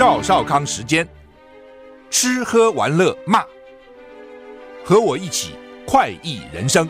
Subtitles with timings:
[0.00, 1.06] 赵少康时间，
[2.08, 3.44] 吃喝玩乐骂，
[4.82, 5.50] 和我一起
[5.86, 6.88] 快意人生。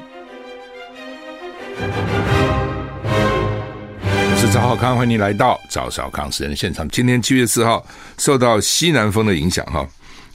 [4.15, 6.89] 我是赵少康，欢迎你来到赵少康时间的现场。
[6.89, 7.85] 今天七月四号，
[8.17, 9.85] 受到西南风的影响，哈，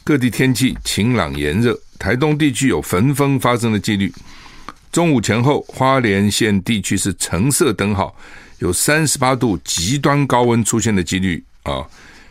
[0.03, 4.12] 各地天气晴朗炎热，台东地区有焚风发生的几率。
[4.91, 8.13] 中午前后，花莲县地区是橙色灯号，
[8.59, 11.81] 有三十八度极端高温出现的几率啊。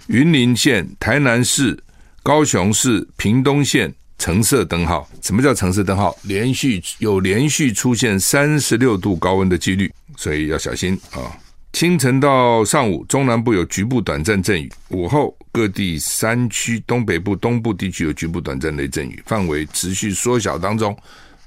[0.08, 1.78] 云林县、台南市、
[2.22, 5.08] 高雄市、屏东县橙色灯号。
[5.22, 6.14] 什么叫橙色灯号？
[6.24, 11.36] 连续有连续出现三十六度高温的几率，所以要小心啊！
[11.72, 20.96] 清晨到上午，中南部有局部短暂阵雨；午后，各地山区、东北部、东部地区有局部短暂雷阵雨，范围持续缩小当中，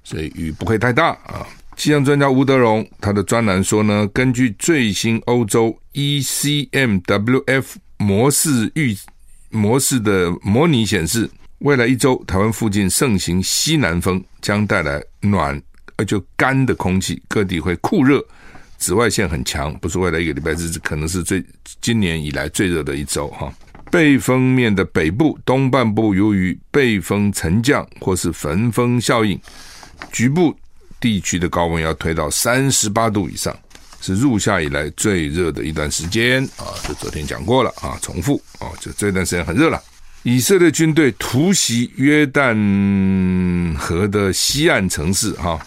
[0.03, 1.47] 所以雨不会太大啊。
[1.77, 7.65] 气象专家吴德荣他的专栏说呢，根据最新欧洲 ECMWF。
[7.97, 8.95] 模式预
[9.49, 15.59] 模式的模拟显示，未来一周台湾附近盛行西南风，将带来暖
[15.95, 18.23] 而就干的空气，各地会酷热，
[18.77, 21.43] 紫外线很强，不是未来一个礼拜日，可能是最
[21.81, 23.51] 今年以来最热的一周哈。
[23.89, 29.39] 背风面的北部、东半部，由于背风沉降或是焚风效应，
[30.11, 30.53] 局部
[30.99, 33.57] 地区的高温要推到三十八度以上。
[33.99, 36.71] 是入夏以来最热的一段时间啊！
[36.87, 39.81] 这昨天讲过了啊，重复啊，就这段时间很热了。
[40.23, 45.59] 以色列军队突袭约旦河的西岸城市，哈，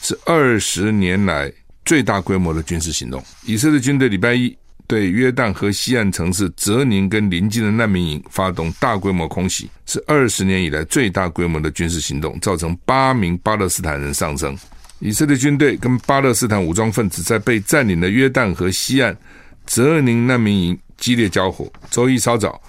[0.00, 1.52] 是二十年来
[1.84, 3.22] 最大规模的军事行动。
[3.44, 4.56] 以色列军队礼拜一
[4.86, 14.56] 对约旦河西岸城市泽宁跟邻近的难民营发动大规模空袭，是二十年以来最大规模的军事行动，造成八名巴勒斯坦人丧生。
[15.00, 19.16] 以色列军队跟巴勒斯坦武装分子在被占领的约旦河西岸
[19.64, 21.70] 泽宁难民营激烈交火。
[21.88, 22.60] 周一稍早，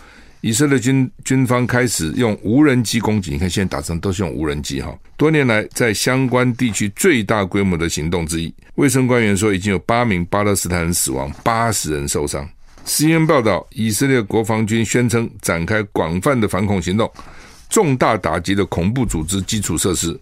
[0.41, 3.31] 以色列军军方开始用无人机攻击。
[3.31, 4.95] 你看，现在打仗都是用无人机哈。
[5.17, 8.53] 多年来，在相关地区最大规模的行动之一。
[8.75, 12.47] 卫生官员说，已经有八名巴勒斯坦人死亡，八十人受伤。
[12.85, 17.11] CNN 报道，以色列国防军宣称展开广泛的反恐行动，
[17.69, 20.17] 重大打击了恐怖组织基础设施。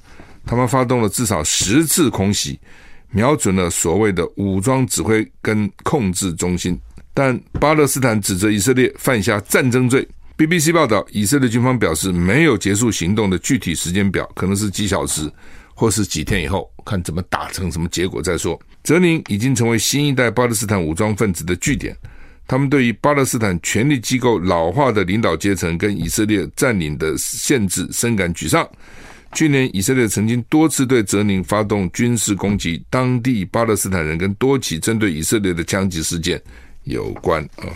[0.47, 2.57] 他们发动了至少十次空袭，
[3.11, 6.79] 瞄准了所谓的武装指挥跟控制中心。
[7.13, 10.07] 但巴勒斯坦指责以色列犯下战争罪。
[10.37, 15.27] BBC 报道，以色列军方表示没有结束行动的具体时间表，可能是几小时
[15.73, 18.59] 或是几天以后，看怎么打成什么结果再说。
[18.83, 21.97] 泽宁已经成为新一代巴勒斯坦武装分子的据点，
[22.47, 28.67] 他们对于巴勒斯坦权力机构老化的领导阶层跟以色列占领的限制深感沮丧。
[29.37, 36.41] 去年，以色列曾经多次对泽宁发动军事攻击，当地巴勒斯坦人跟多起针对以色列的枪击事件
[36.85, 37.69] 有关啊。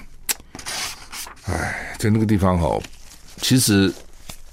[1.45, 2.81] 哎，在那个地方哈，
[3.38, 3.94] 其实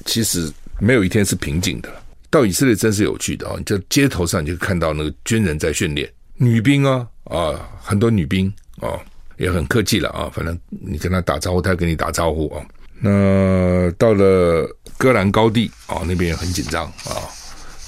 [0.05, 1.89] 其实没有一天是平静的。
[2.29, 3.55] 到以色列真是有趣的啊！
[3.57, 8.53] 你在街头上你就看到那个军人在训练，女兵啊啊，很多女兵
[8.83, 9.01] 啊，
[9.39, 12.63] 也很客气了啊，反正你跟他打招呼，他跟你打招呼啊。
[13.01, 17.23] 那到了戈兰高地啊，那边也很紧张啊。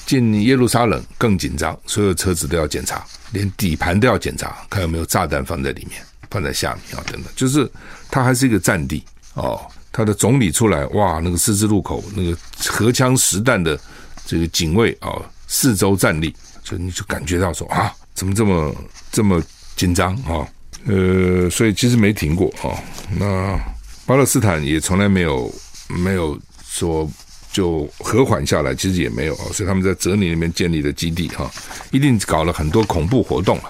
[0.07, 6.01] 进耶路撒冷更紧张，所有车子都要检查，连底盘都要检查，看有没有炸弹放在里面，
[6.31, 7.31] 放在下面啊等等。
[7.37, 7.71] 就是
[8.11, 9.05] 它还是一个战地
[9.35, 9.61] 哦。
[9.93, 13.79] 他的总理出来，哇，那个十字路口那个荷枪实弹的
[14.25, 15.11] 这个警卫啊，
[15.49, 18.75] 四周站立，就你就感觉到说啊，怎么这么
[19.11, 19.43] 这么
[19.75, 20.47] 紧张啊？
[20.87, 22.79] 呃，所以其实没停过啊。
[23.19, 23.61] 那。
[24.07, 25.55] 巴勒斯坦也从来没有
[25.87, 26.37] 没有
[26.81, 27.07] 说
[27.53, 31.51] 就和缓下来，其实也没有啊，所以他们在泽宁那边建立了基地哈，
[31.91, 33.65] 一定搞了很多恐怖活动了，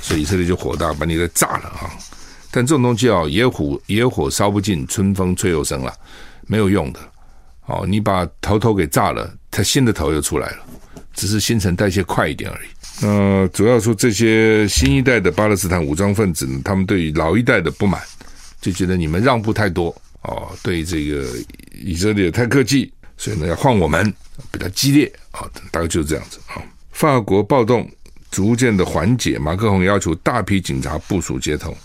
[0.00, 1.92] 所以以色列就火大，把你给炸了啊！
[2.50, 5.92] 但这种东西啊，野火野火烧不尽，春风吹又生了，
[6.46, 7.00] 没有用的
[7.66, 7.84] 哦。
[7.86, 10.58] 你把头头给炸了，它新的头又出来了，
[11.12, 12.68] 只是新陈代谢快一点而已。
[13.02, 18.00] 那主要说这些新一代的巴勒斯坦武装分子，他们对于老一代的不满。
[18.60, 19.94] 就觉得你们让步太多
[20.28, 21.26] 哦，对这个
[21.72, 24.12] 以色列太客气，所以呢要换我们
[24.52, 26.62] 比较激烈啊，大概就是这样子啊。
[26.92, 27.88] 法国暴动
[28.30, 31.76] 逐渐的缓解，马克宏要求大批警察部署街头，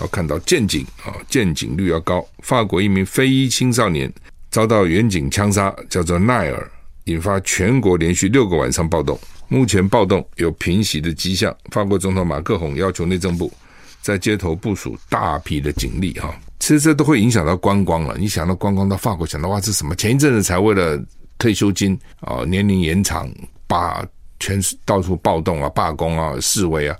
[0.00, 2.26] 要看到见警啊，见警率要高。
[2.38, 4.10] 法国一名非裔青少年
[4.50, 6.70] 遭到远警枪杀，叫做奈尔，
[7.04, 9.18] 引发全国连续六个晚上暴动。
[9.48, 11.54] 目前暴动有平息的迹象。
[11.72, 13.52] 法国总统马克宏要求内政部
[14.00, 16.32] 在街头部署大批的警力，哈，
[16.70, 18.16] 其实这都会影响到观光了。
[18.16, 19.92] 你想到观光到法国，想到哇，这什么？
[19.96, 20.96] 前一阵子才为了
[21.36, 23.28] 退休金啊，年龄延长，
[23.66, 24.06] 把
[24.38, 26.96] 全到处暴动啊、罢工啊、示威啊，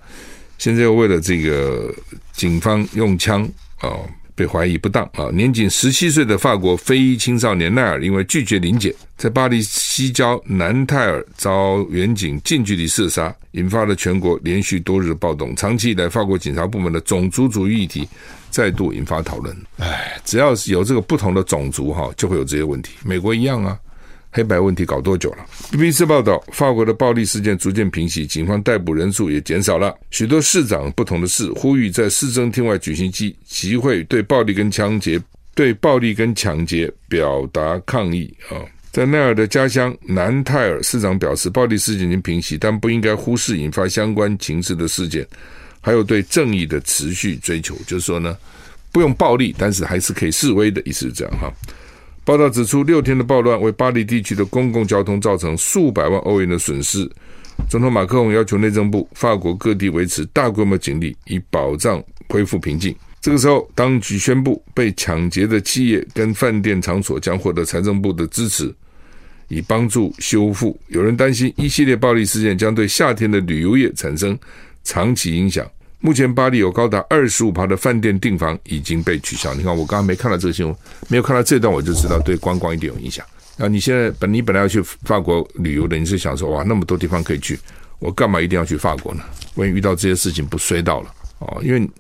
[0.59, 1.89] 现在又为了这个
[2.33, 3.95] 警方用枪啊。
[4.41, 5.29] 被怀疑不当啊！
[5.35, 15.55] 年仅十七岁的法国非裔青少年奈尔因为拒绝临检，在巴黎西郊南泰尔遭远警近距离射杀，引发了全国连续多日暴动。
[15.57, 18.09] 长期以来，法国警察部门的种族主义议题
[18.49, 19.55] 再度引发讨论。
[19.77, 22.93] 唉，只要是有这个不同的种族哈，就会有这些问题。
[23.05, 23.79] 美国一样啊。
[24.33, 25.39] 黑白问题搞多久了
[25.73, 29.93] ？BBC 报道，法国的暴力事件逐渐平息，警方逮捕人数也减少了。
[30.11, 35.21] 许多市长不同的市呼吁在市政厅外举行集集会，对暴力跟抢劫、
[35.55, 38.63] 对暴力跟抢劫表达抗议啊。
[38.93, 45.27] 在奈尔的家乡南泰尔，市长表示，暴力事件已经平息，但不应该忽视引发相关情势的事件，
[45.81, 47.75] 还有对正义的持续追求。
[47.87, 48.37] 就是说呢，
[48.93, 51.53] 不用暴力，但是还是可以示威的意思是这样哈。
[52.31, 57.11] 报道指出，六天的暴乱为巴黎地区的公共交通造成数百万欧元的损失。
[57.69, 62.95] 总统马克龙要求内政部、法国各地维持大规模警力，以保障恢复平静。
[63.21, 68.73] 这个时候，当局宣布被抢劫的企业跟饭店场所将获得财政部的支持，
[69.49, 70.79] 以帮助修复。
[70.87, 74.39] 有人担心，一系列暴力事件将对夏天的旅游业产生
[74.85, 75.69] 长期影响。
[76.01, 79.53] 目前巴黎有高达二十五趴的饭店订房已经被取消。
[79.55, 80.75] 你看，我刚刚没看到这个新闻，
[81.09, 83.25] 没有看到这段，我就知道对观光一定有影响。
[83.59, 87.59] 那你现在本你本来要去法国旅游的，你是想说哇，那么多地方可以去，
[87.99, 89.23] 我干嘛一定要去法国呢？
[89.57, 91.91] 万一遇到这些事情不衰到了哦，因为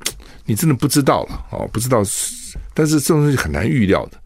[0.46, 2.02] 你真的不知道了哦，不知道，
[2.72, 4.18] 但是这种东西很难预料的。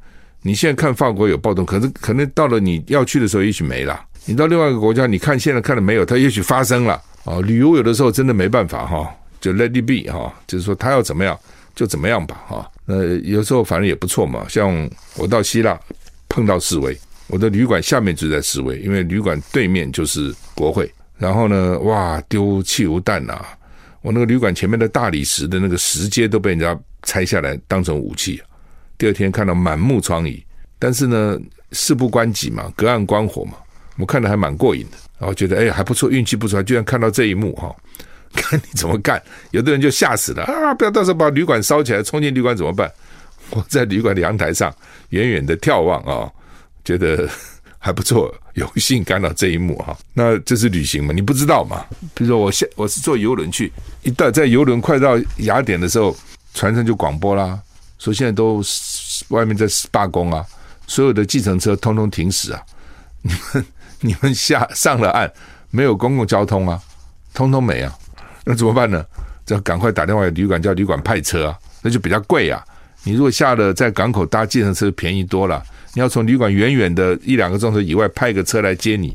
[0.43, 4.01] 你现在看法国有暴动，可是可能到了你要去的时候，也许没了。
[4.25, 6.05] 你到另外一个国家，你看现在看了没有？
[6.05, 7.43] 它也许发生了哦。
[7.43, 9.13] 旅游有的时候真的没办法哈。
[9.45, 11.39] 就 let it be 哈，就是说他要怎么样
[11.75, 12.73] 就怎么样吧哈。
[12.87, 14.47] 那有时候反正也不错嘛。
[14.49, 15.79] 像我到希腊
[16.31, 20.91] 碰到示威，我的旅馆下面就在示威，因为旅馆对面就是国会。
[21.19, 23.39] 然后呢，哇，丢汽油弹呐！
[24.01, 28.43] 我那个旅馆前面的大理石的那个石阶都被人家拆下来当成武器。
[28.97, 30.43] 第二天看到满目疮痍，
[30.79, 31.39] 但是呢，
[31.73, 33.53] 事不关己嘛，隔岸观火嘛，
[33.99, 34.97] 我看得还蛮过瘾的。
[35.19, 37.75] 然后觉得哎还不错，运气不错，居然看到这一幕哈。
[38.73, 40.75] 你怎么干，有的人就吓死了啊！
[40.75, 42.91] 不要到时候把旅馆烧起来，冲进旅馆怎么办？
[43.51, 44.75] 我在旅馆的阳台上
[45.11, 46.31] 远远的眺望啊，
[46.85, 47.29] 觉得
[47.79, 49.97] 还不错，有幸看到这一幕哈。
[50.15, 51.13] 那这是旅行嘛？
[51.13, 51.85] 你不知道嘛？
[52.15, 53.71] 比如说我现我是坐游轮去，
[54.03, 56.17] 一到在游轮快到雅典的时候，
[56.55, 57.61] 船上就广播啦，
[57.99, 58.63] 说现在都
[59.29, 60.45] 外面在罢工啊，
[60.87, 62.63] 所有的计程车通通停驶啊，
[63.21, 63.67] 你们
[64.01, 65.31] 你们下上了岸
[65.71, 66.81] 没有公共交通啊，
[67.35, 67.95] 通通没啊。
[68.45, 69.05] 那怎么办呢？
[69.47, 72.65] 这赶快打电话给旅馆，叫旅馆派车啊，那就比较贵啊。
[73.03, 75.63] 你如果下了在港口搭计程车，便宜多了。
[75.93, 79.15] 你要从旅馆远远的一两个钟头以外派个车来接你，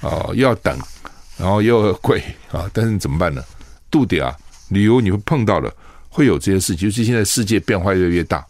[0.00, 0.76] 哦，又要等，
[1.36, 2.68] 然后又贵啊。
[2.72, 3.42] 但是怎么办呢？
[3.90, 4.34] 度点啊，
[4.70, 5.70] 旅游你会碰到的，
[6.08, 6.88] 会有这些事情。
[6.88, 8.44] 尤其现在世界变化越来越大，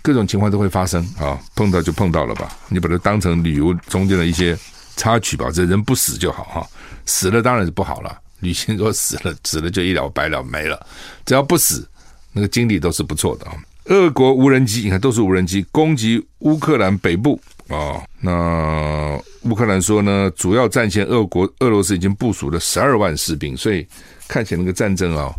[0.00, 1.38] 各种情况都会发生啊。
[1.54, 4.58] 碰到就碰到了吧，你把它当成旅游中间的一些
[4.96, 5.50] 插曲吧。
[5.52, 6.66] 这人不死就好哈，
[7.04, 8.18] 死了当然是不好了。
[8.42, 10.86] 旅行说死了，死了就一了百了，没了。
[11.24, 11.88] 只要不死，
[12.32, 13.52] 那个经历都是不错的啊。
[13.86, 18.02] 俄国无人机，你看都是无人机攻击乌克兰北部啊。
[18.20, 23.86] 那乌克兰说呢，主要战线俄国俄罗斯已经部署了十二万士兵，所以
[24.28, 25.32] 看起来那个战争啊，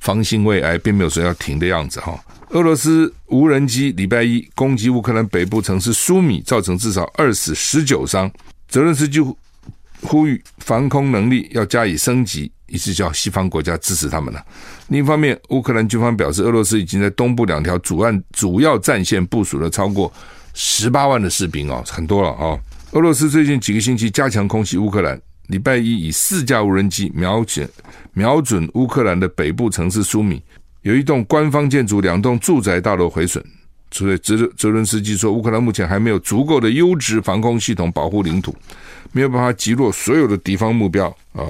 [0.00, 2.18] 方兴未艾，并没有说要停的样子哈。
[2.50, 8.30] 俄罗斯无人机礼拜一攻击乌克兰北部城市苏米，造成至少二死十九伤。
[8.68, 9.20] 泽伦斯基
[10.02, 14.44] 呼吁防空能力要加以升级，意思叫西方国家支持他们了。
[14.88, 20.12] 另一方面，乌克兰军方表示，俄罗斯已经在东部两条主岸主要战线部署了超过
[20.54, 22.58] 十八万的士兵哦，很多了哦。
[22.92, 27.68] 俄罗斯最近几个星期加强空袭乌克兰，礼拜一以四架无人机瞄准
[28.12, 30.42] 瞄准乌克兰的北部城市苏米，
[30.82, 33.44] 有一栋官方建筑、两栋住宅大楼毁损。
[33.92, 38.54] 所以泽泽伦斯基说，乌克兰目前还没有足够的优质防空系统保护领土。
[39.16, 41.40] 没有办法击落所有的敌方目标啊，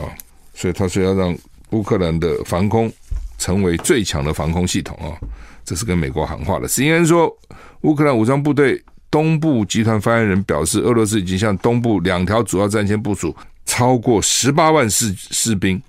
[0.54, 1.37] 所以他说要让
[1.70, 2.92] 乌克兰的防空
[3.38, 5.18] 成为最强的防空系统啊，
[5.64, 6.68] 这是跟美国喊话的。
[6.68, 7.28] CNN 说，
[7.80, 8.80] 乌克兰武装部队
[9.11, 15.82] 东部集团发言人表示，俄罗斯已经向东部两条主要战线部署超过十八万士士兵。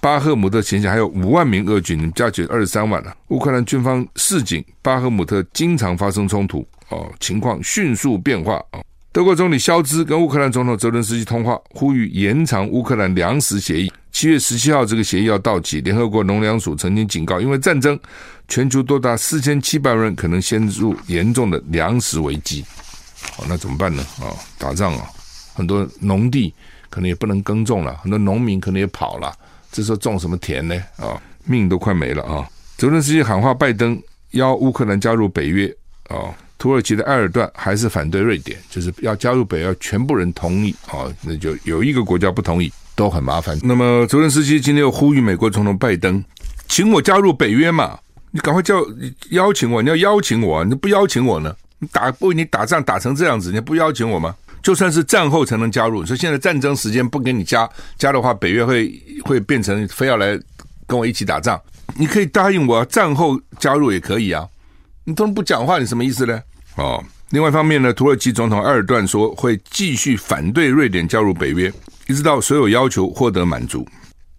[0.00, 3.12] 巴赫姆特前线还有五万名俄军，加起来二十三万了。
[3.30, 8.62] 乌克兰军方示警，巴赫姆特经常发生冲突，哦，情况迅速变化。
[8.70, 13.88] 哦，德国总理肖兹跟乌克兰总统泽伦斯基通话，呼吁延长乌克兰粮食协议。
[14.10, 15.80] 七月十七号，这个协议要到期。
[15.82, 17.96] 联合国农粮署曾经警告，因为战争，
[18.48, 22.64] 全球多达四千七百万人可能陷入严重的粮食危机。
[23.38, 24.04] 哦，那怎么办呢？
[24.20, 25.06] 啊，打仗啊，
[25.54, 26.52] 很多农地
[26.90, 29.32] 可能也不能耕种了，很多农民可能也跑了。
[29.70, 30.74] 这时候种什么田呢？
[30.96, 32.44] 啊，命都快没了啊！
[32.76, 33.96] 泽伦斯基喊话拜登，
[34.32, 35.72] 邀乌克兰加入北约
[36.08, 36.34] 啊。
[36.58, 42.72] 土耳其的埃尔段还是反对瑞典，就是要加入北约，全部人同意啊，那就有一个国家不同意。
[42.96, 43.58] 都很麻烦。
[43.60, 46.22] 那么，泽连斯基今天又呼吁美国总统拜登，
[46.68, 47.98] 请我加入北约嘛？
[48.30, 48.76] 你赶快叫
[49.30, 51.52] 邀请我，你要邀请我，你不邀请我呢？
[51.80, 54.32] 你打不为你打仗打成这样子，你不邀请我吗？
[54.62, 57.68] 就算是战后才能加入，你说现在战争时间不给你加，
[57.98, 58.94] 加的话，北约会
[59.24, 60.38] 会变成非要来
[60.86, 61.60] 跟我一起打仗。
[61.98, 64.46] 你可以答应我，战后加入也可以啊。
[65.04, 66.42] 你都不讲话，你什么意思呢？
[66.76, 71.72] 哦，另外一方面呢，土耳其总统埃尔段说会继续反对瑞典加入北约。
[72.06, 73.86] 一直到所有要求获得满足，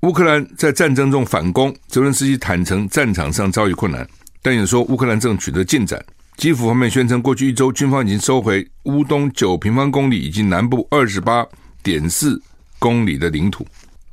[0.01, 4.07] 乌克兰在战争中反攻，泽伦斯基坦承战场上遭遇困难，
[4.41, 6.03] 但也说乌克兰正取得进展。
[6.37, 11.45] 基辅方面宣称，过去一周军方已经收回乌东九平方公里以及南部二十八
[11.81, 12.41] 点四
[12.77, 13.65] 公里的领土。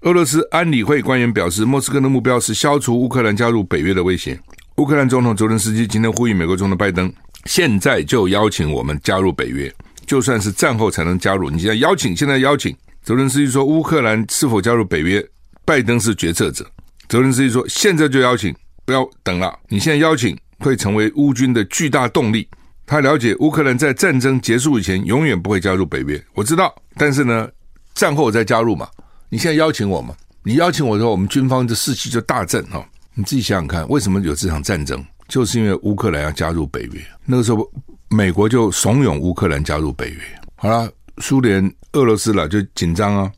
[0.02, 4.38] 俄罗斯安理会官员表示，莫斯科的目标是消除乌克兰加入北约的威胁。
[4.82, 7.08] 乌克兰总统泽伦斯基今天呼吁美国总统拜登，
[7.44, 9.72] 现在就邀请我们加入北约，
[10.06, 12.76] 就算是战后才能加入，你现在邀请，现在邀请。
[13.04, 15.24] 泽伦斯基说：“乌克兰是否加入北约，
[15.64, 16.68] 拜登是决策者。”
[17.08, 18.52] 泽伦斯基说：“现在就邀请，
[18.84, 19.56] 不要等了。
[19.68, 22.48] 你现在邀请会成为乌军的巨大动力。”
[22.84, 26.74] 他了解乌克兰在战争结束以前永远不会加入北约，我知道。
[26.96, 27.48] 但是呢，
[27.94, 28.88] 战后再加入嘛？
[29.28, 30.12] 你现在邀请我嘛？
[30.42, 32.84] 你邀请我的话，我们军方的士气就大振哈。
[33.14, 35.04] 你自己想想看，为什么有这场战争？
[35.28, 37.00] 就是因为乌克兰要加入北约。
[37.24, 37.70] 那个时候，
[38.08, 40.18] 美国就怂恿乌克兰加入北约。
[40.56, 40.90] 好了。
[41.18, 43.30] 苏联、俄罗斯了就紧张啊！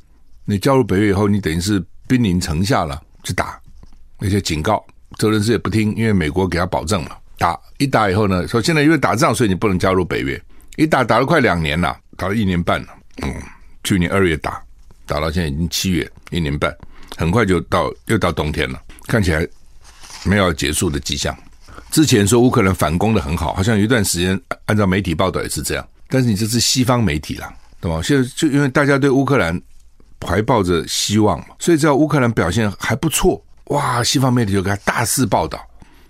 [0.44, 3.60] 你加入北约以后，你等于是兵临城下了，去打，
[4.18, 4.82] 而且警告
[5.18, 10.40] 泽伦斯也不听，因为美国给他保证了，打一打以后呢，说现在因为打仗，所以你不能加入北约。
[10.76, 12.88] 一打打了快两年了，打了一年半了。
[13.22, 13.34] 嗯，
[13.82, 14.62] 去年二月打，
[15.04, 16.72] 打到现在已经七月，一年半，
[17.16, 19.44] 很快就到又到冬天了，看起来
[20.24, 21.36] 没有结束的迹象。
[21.90, 27.52] 之前说乌克兰反攻的很好，好像有一段时间按照媒体报道也是这样，但是你这是西方媒体了。
[27.80, 28.00] 对吧？
[28.02, 29.60] 现在就因为大家对乌克兰
[30.26, 35.62] 怀抱着希望嘛，所以只要乌克兰表现还不错，哇，西方媒体就给他大肆报道，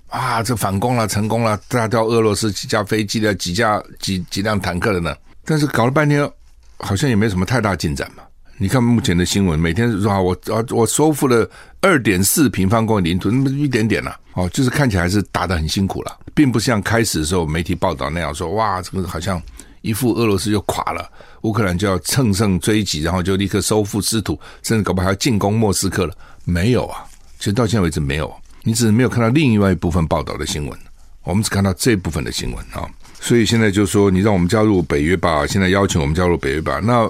[0.06, 5.16] 啊，这反攻了，成功了，炸掉俄罗斯几架飞机的几架几几辆坦克的呢。
[5.44, 6.30] 但是搞了半天，
[6.78, 8.22] 好像也没什么太大进展嘛。
[8.56, 11.48] 你看目前的新闻，每天说啊，我啊我收复了
[11.80, 19.40] 二点四平方公里领土，那么一点点了，哦，就是看起来是打得很辛苦了，并不像开始的时候媒体报道那样说，哇，这个好像。
[19.82, 21.06] 一副俄罗斯就垮了，
[21.42, 26.14] 乌克兰就要乘胜追击，然后就立刻收复失土，甚至搞不好还要进攻莫斯科了。
[26.46, 27.04] 没有啊，
[27.38, 30.78] 其实到现在为止没有，你只是没有看到另外一部分报道的新闻，
[31.22, 32.88] 我们只看到这部分的新闻啊。
[33.20, 36.80] 所以现在就说你让我们加入北约吧，现在邀请我们加入北约吧。
[36.82, 37.06] 那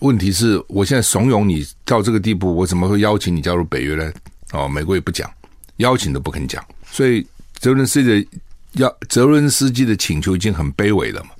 [0.00, 4.12] 问题是我现在怂恿你到这个地步，我怎么会邀请你加入北约呢？
[4.52, 5.30] 哦，美国也不讲，
[5.78, 7.26] 邀请都不肯讲，所以
[7.58, 8.28] 泽伦斯基的
[8.72, 11.30] 要泽伦斯基的请求已经很卑微了嘛。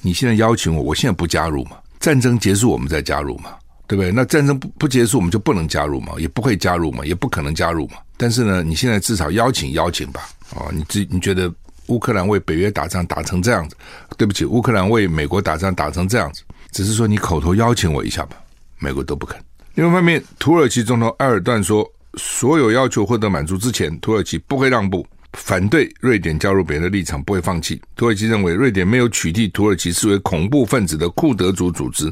[0.00, 1.76] 你现在邀请我，我现在不加入嘛？
[2.00, 3.50] 战争结束我们再加入嘛？
[3.88, 4.10] 对不对？
[4.10, 6.14] 那战争不不结束我们就不能加入嘛？
[6.18, 7.04] 也不会加入嘛？
[7.04, 7.98] 也不可能加入嘛？
[8.16, 10.28] 但是呢，你现在至少邀请邀请吧？
[10.54, 11.52] 哦，你自你觉得
[11.86, 13.76] 乌克兰为北约打仗打成这样子，
[14.16, 18.36] 对不起，乌克兰为美国打仗打成这样子，只是说你口头邀请我一下吧，
[18.78, 19.38] 美国都不肯。
[19.74, 25.06] 另外一方面，土耳其总统埃尔段说，所有要求获得满足之前，土耳其不会让步。
[25.32, 27.78] 反对瑞典加入北约的立场不会放弃。
[27.94, 32.10] 土耳其认为瑞典没有取缔土耳其视为恐怖分子的库德族组织。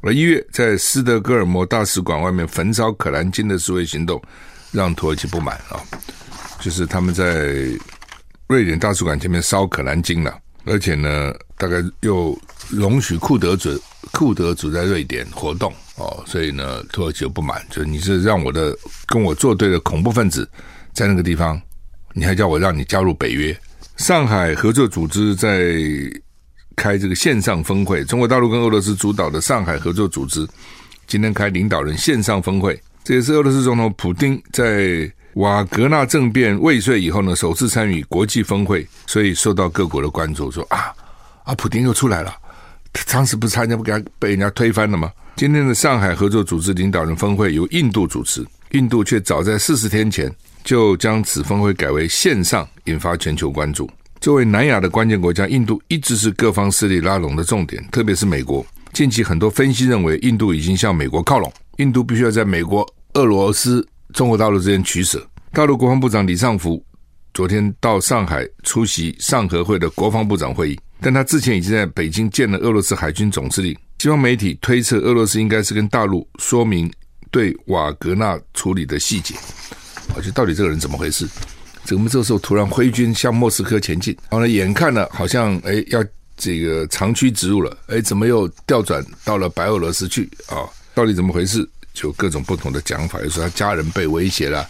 [0.00, 4.20] 而一月在斯德哥尔摩大使馆外面焚烧可兰经的示威行动，
[4.72, 5.78] 让土耳其不满啊，
[6.58, 7.68] 就是他们在
[8.48, 12.38] 瑞典大使馆前面烧可兰经了，而且呢，大概又
[12.68, 13.70] 容许库德族
[14.12, 18.76] 库德族在瑞典活动哦，所以呢，土耳其又不满，就你是让我的
[19.06, 20.48] 跟我作对的恐怖分子
[20.92, 21.60] 在那个地方。
[22.12, 23.56] 你还叫我让你加入北约？
[23.96, 25.72] 上海合作组织在
[26.74, 30.44] 开这个线上峰会，中国大陆跟俄罗斯主导的上海合作组织
[31.06, 40.50] 今天开领导人线上峰会，这也是俄罗斯总统普丁在瓦格纳政变未遂以后呢，首次参与国际峰会，所以受到各国的关注。
[40.50, 40.92] 说啊，
[41.44, 42.34] 啊，普丁又出来了，
[42.92, 45.10] 他当时不是参加不给他被人家推翻了吗？
[45.36, 50.30] 今天的上海合作组织领导人峰会由印度主持，印度却早在四十天前
[50.64, 53.88] 就将此峰会改为线上，引发全球关注。
[54.20, 58.66] 作为南亚的关键国家，印度一直是各方势力拉拢的重点，特别是美国。
[58.92, 65.24] 近期很多分析认为，印度已经向美国靠拢，印度必须要在美国、俄罗斯、中国大陆之间取舍。
[65.52, 66.82] 大陆国防部长李尚福
[67.34, 73.76] 昨天到上海出席上合会的国防部长会议，但他之前已经在北京见了俄罗斯海军总司令。
[73.98, 76.90] 西方媒体推测，俄罗斯应该是跟大陆说明
[77.30, 79.34] 对瓦格纳处理的细节。
[80.16, 81.28] 而且，到底这个人怎么回事？
[81.84, 84.16] 怎么这时候突然挥军向莫斯科前进？
[84.30, 86.04] 然后呢，眼看呢，好像哎要
[86.36, 90.64] 这个长驱直入了，哎，怎么又调转到了白俄罗斯去啊？
[90.94, 91.68] 到底怎么回事？
[91.92, 94.66] 就各种不同的讲法，有说他家人被威胁了，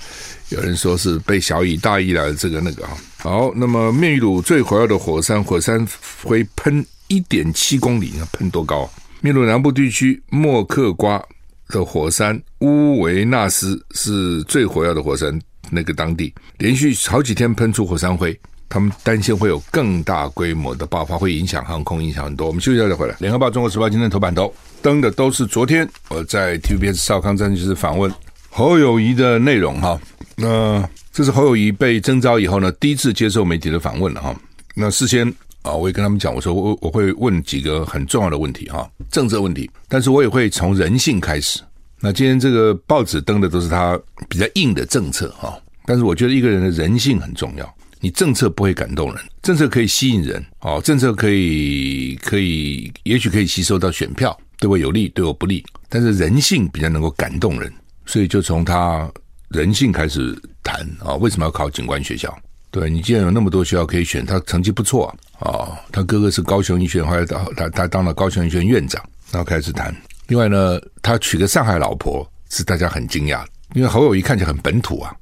[0.49, 2.97] 有人说是被小以大义了，这个那个啊。
[3.19, 5.87] 好，那么秘鲁最活跃的火山，火山
[6.23, 8.91] 灰喷一点七公里，要喷多高？
[9.21, 11.23] 秘鲁南部地区莫克瓜
[11.69, 15.39] 的火山乌维纳斯是最活跃的火山，
[15.71, 18.39] 那个当地连续好几天喷出火山灰，
[18.71, 22.47] 他们担心会有更大规模的爆发，会影响航空，影响很多。
[22.47, 23.15] 我们休息一下再回来。
[23.19, 24.51] 联合报、中国时报今天头版头
[24.81, 28.11] 登的都是昨天我在 TVBS 少康战就是访问
[28.49, 30.01] 侯友谊的内容哈。
[30.37, 34.35] 那这是侯友谊被征召以后呢，第一次接受媒体的访问了哈。
[34.75, 35.31] 那事先。
[35.63, 41.61] 啊，我也跟他们讲，我说我我会问几个很重要的问题哈，政策问题，但是我也会从人性开始。
[42.01, 47.75] 那今天这个报纸登的都是他比较硬的政策哈，但是我觉得一个人的人性很重要。
[48.01, 57.73] 你政策不会感动人，政策可以吸引人，哦，政策可以可以，也许可以吸收到选票，对我有利，对我不利，但是人性比较能够感动人，
[58.07, 59.11] 所以就从他
[59.49, 62.37] 人性开始谈啊，为什么要考警官学校？
[62.71, 65.17] 对，你既然有那么多学校可以选，他成绩不错啊。
[65.41, 69.03] 哦，他哥哥是高雄医学院，后来他他他当了高雄医学院院长，
[69.33, 69.95] 然后开始谈。
[70.29, 75.13] 另外呢，他娶个上海老婆是大家很惊讶，因为侯友谊看起来很本土啊，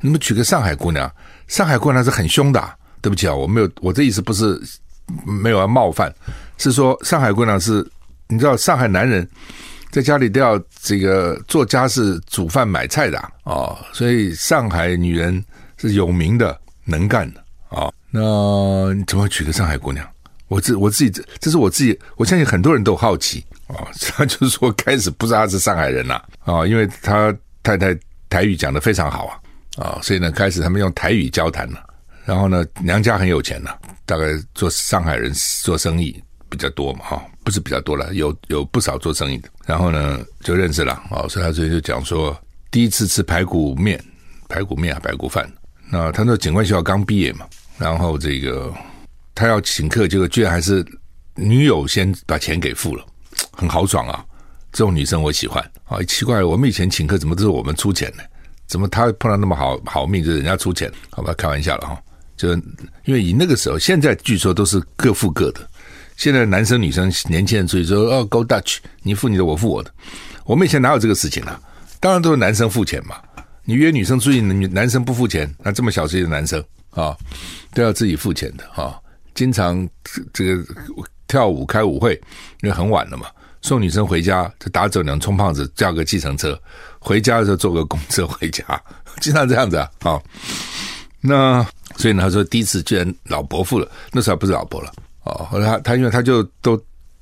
[0.00, 1.12] 你们娶个上海姑娘，
[1.48, 2.78] 上海姑娘是很凶的。
[3.00, 4.62] 对不起啊，我没有，我这意思不是
[5.26, 6.14] 没有要冒犯，
[6.56, 7.84] 是说上海姑娘是，
[8.28, 9.28] 你知道上海男人
[9.90, 15.44] 在家里都要这个做家事、煮饭、买菜的啊，哦，所以上海女人
[15.78, 17.90] 是有名的、能干的啊。
[17.90, 20.06] 哦那你怎么娶个上海姑娘？
[20.46, 23.82] 我自我自己这这是我自己，我相信很多人都好奇啊。
[24.14, 29.38] 他 就是说开始不知道他是上海人呐啊，因为他太太台语讲的非常好啊
[29.76, 31.82] 啊，所以呢开始他们用台语交谈了。
[32.24, 33.70] 然后呢娘家很有钱呐，
[34.06, 35.32] 大概做上海人
[35.62, 39.48] 做生意比较多嘛哈，不是比较多了，有有不少做生意的。
[39.66, 42.36] 然后呢就认识了哦，所以他所以就讲说
[42.70, 44.02] 第一次吃排骨面，
[44.48, 45.50] 排骨面啊排骨饭。
[45.90, 47.46] 那他说警官学校刚毕业嘛。
[47.78, 48.72] 然后这个
[49.34, 50.86] 他要请客，结果居然还是
[51.34, 53.04] 女友先把钱给付了，
[53.50, 54.24] 很豪爽啊！
[54.70, 56.00] 这种女生我喜欢啊！
[56.04, 58.22] 奇怪，我们以前请客怎么都是我们出钱呢？
[58.72, 60.90] 怎么他碰到那么好好命，就是人家出钱？
[61.10, 62.02] 好吧，开玩笑了哈！
[62.38, 62.54] 就
[63.04, 65.60] 因为以那个时候，现在据说都是各付各的。
[66.16, 69.92] 现在男生女生年轻人出去说哦，Go Dutch，你付你的，我付我的。
[70.46, 71.60] 我们以前哪有这个事情啊？
[72.00, 73.16] 当然都是男生付钱嘛。
[73.66, 76.64] 你约女生出去，男生不付钱，那这么小岁的男生。
[76.92, 77.14] 啊、
[77.74, 78.96] 都要自己付钱的哈、哦。
[79.34, 79.86] 经常
[80.32, 80.64] 这个
[81.28, 82.14] 跳舞开舞会，
[82.62, 83.26] 因为很晚了嘛，
[83.62, 86.60] 送女生回家就打走两冲胖子，叫个计程车，
[86.98, 88.64] 回家的时候坐个公车回家，
[89.20, 89.88] 经常这样子啊。
[91.20, 91.64] 那
[91.96, 94.92] 所以呢，他说第一次居然老伯父了，那时候还不是老婆了。
[95.22, 96.80] 哦，后来他他因为他就都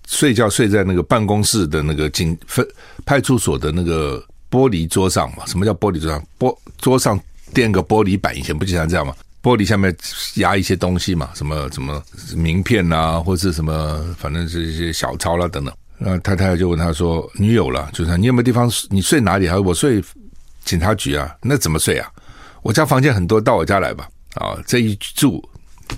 [0.09, 2.67] 睡觉睡在那个办公室的那个警分
[3.05, 5.45] 派出所的那个玻璃桌上嘛。
[5.47, 6.25] 什么叫玻璃桌上？
[6.39, 7.21] 玻桌上
[7.53, 9.15] 垫个玻璃板，以前不经常这样吗？
[9.43, 9.95] 玻璃下面
[10.37, 12.03] 压一些东西嘛，什么什么
[12.35, 15.75] 名片啊，或是什么，反正是一些小钞啦等等。
[16.03, 18.71] 那太太就问他说：“女友了，就是你有没有地方？
[18.89, 20.03] 你睡哪里？”他说：“我睡
[20.65, 22.11] 警察局啊。”那怎么睡啊？
[22.63, 24.09] 我家房间很多，到我家来吧。
[24.37, 25.47] 啊，这一住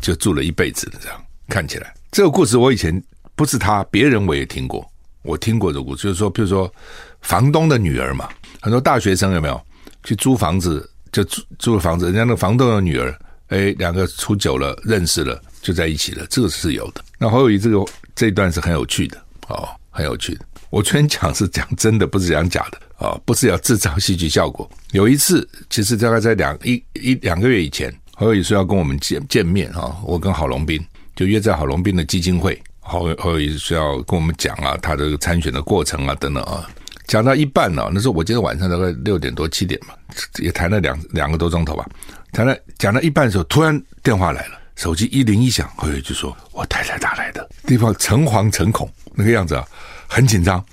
[0.00, 0.98] 就住了一辈子了。
[1.00, 3.00] 这样看起来，这个故事我以前
[3.36, 4.84] 不是他，别人我也听过。
[5.22, 6.72] 我听过这个故事，就是说，譬如说
[7.20, 8.28] 房东的女儿嘛，
[8.60, 9.60] 很多大学生有没有
[10.02, 10.88] 去租房子？
[11.12, 13.14] 就租租了房子，人家那个房东的女儿。
[13.48, 17.04] 哎，两个处久了，认识了，就在一起了，这个是有的。
[17.18, 17.84] 那侯友宜这个
[18.14, 20.44] 这一段是很有趣的哦，很有趣的。
[20.70, 24.68] 我昨天讲是讲真的，不是讲假的啊、不是要制造戏剧效果。
[24.92, 30.80] 有一次，其实大概在两一一两个月以前，侯友宜说要跟我们见见面啊、哦，我跟郝龙斌
[31.14, 36.66] 就约在郝龙斌的基金会，侯侯友宜说要跟我们讲啊，他的参选的过程啊等等啊，
[37.06, 39.94] 讲到一半呢、那时候我记得晚上大概六点多七点嘛，
[40.38, 41.86] 也谈了两两个多钟头吧。
[42.32, 49.64] 谈了讲到一半的时候，突然电话来了，手机一铃一响，侯友宜就说：“我太太打来的，地方诚惶诚恐那个样子啊，
[50.08, 50.64] 很紧张。”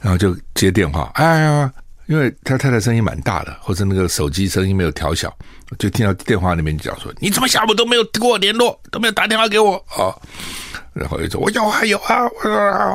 [0.00, 1.72] 然后就接电话，哎呀，
[2.06, 5.34] 因为他太太声音蛮大的，或者那个手机声音没有调小，
[5.78, 10.14] 就听到电话那边讲说：“你怎么下午都没有跟我联络，都没有打电话给我啊？”
[10.94, 12.22] 然后又说：“我有啊有啊，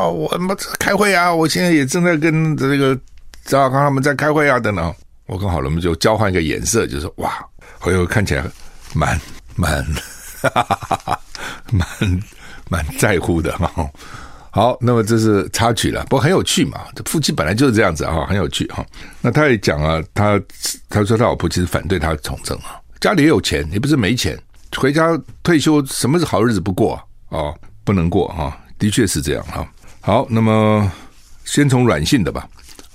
[0.07, 2.97] 我我们开会啊，我现在也正在跟这个
[3.45, 4.93] 赵少康他们在开会啊，等等。”
[5.27, 7.45] 我跟郝龙斌就交换一个眼色，就说：“哇，
[7.79, 8.43] 侯友看起来
[8.93, 9.19] 蛮
[9.55, 9.85] 蛮
[10.49, 11.19] 哈哈哈哈
[11.71, 11.87] 蛮
[12.69, 13.89] 蛮在乎的哈。”
[14.53, 16.81] 好，那么这是插曲了，不过很有趣嘛。
[16.93, 18.85] 这夫妻本来就是这样子啊，很有趣哈。
[19.21, 20.37] 那他也讲啊，他
[20.89, 24.37] 他说他老婆其实反对他从政啊，家里也有钱，也不是没钱，
[24.75, 27.01] 回家退休，什么是好日子不过啊？
[27.29, 29.65] 哦，不能过哈，的确是这样哈。
[30.01, 30.91] 好，那么
[31.45, 32.45] 先从软性的吧，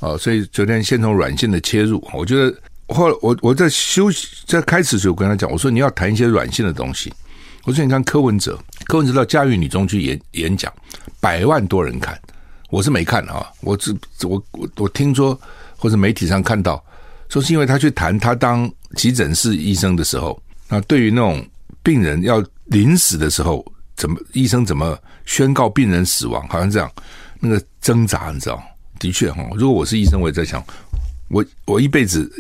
[0.00, 2.54] 啊，所以昨天先从软性的切入，我觉得
[2.88, 7.11] 后来我我在休息在开始的时候跟他讲，我说你要谈一些软性的东西。
[7.66, 10.72] 我说你看柯文哲，柯文哲到嘉义女中去演演讲，
[11.18, 12.16] 百万多人看，
[12.70, 15.38] 我是没看啊，我只我我我听说
[15.76, 16.83] 或者媒体上看到，
[17.29, 21.44] 说是因为他去谈他当急诊室医生的时候，那对于那种
[21.83, 26.88] 病人要临死的时候，怎么医生怎么宣告病人死亡，好像这样
[27.40, 28.62] 那个挣扎，你知道？
[29.00, 30.64] 的确哈，如果我是医生，我也在想，
[31.31, 32.33] 我我一辈子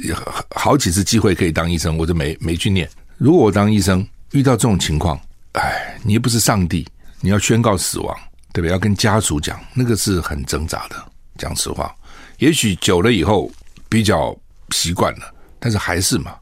[0.54, 2.88] 好几次机会可以当医生，我就没没去念。
[3.18, 4.06] 如果我当医生。
[4.32, 5.18] 遇到这种情况，
[5.52, 6.86] 哎，你又不是上帝，
[7.20, 8.16] 你要宣告死亡，
[8.52, 8.70] 对不对？
[8.70, 10.96] 要跟家属讲，那个是很挣扎的。
[11.38, 11.94] 讲实话，
[12.38, 13.50] 也许久了以后
[13.88, 14.36] 比较
[14.70, 16.34] 习惯了，但是还是嘛，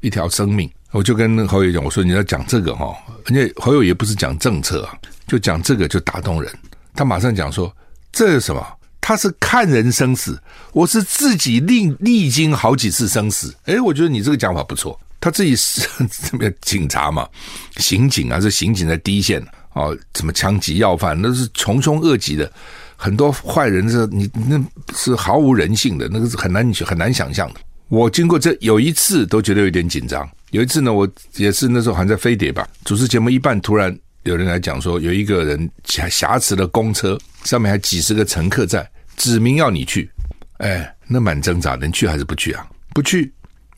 [0.00, 0.70] 一条生命。
[0.90, 2.94] 我就跟侯友讲，我说你要讲这个哈，
[3.26, 4.94] 人家侯友也不是讲政策啊，
[5.26, 6.52] 就讲这个就打动人。
[6.94, 7.74] 他马上讲说，
[8.12, 8.66] 这是什么？
[9.00, 10.40] 他是看人生死，
[10.72, 13.52] 我是自己历历经好几次生死。
[13.64, 15.00] 哎，我觉得你这个讲法不错。
[15.22, 15.80] 他自己是
[16.10, 17.28] 这么警察嘛，
[17.76, 19.40] 刑警啊，是刑警在第一线
[19.72, 22.50] 哦，什么枪击要犯，那是穷凶恶极的，
[22.96, 24.60] 很多坏人是，你那
[24.96, 27.60] 是毫无人性的，那个是很难很难想象的。
[27.86, 40.10] 我经过这有一次都觉得有点紧张，有一次呢，我也是那时候还在飞碟吧，主持节目一半，突然有人来讲说，有一个人挟挟持的公车上面还几十个乘客在，指明要你去，
[40.56, 42.66] 哎，那蛮挣扎能，去还是不去啊？
[42.92, 43.32] 不去，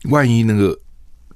[0.05, 0.75] 万一那个。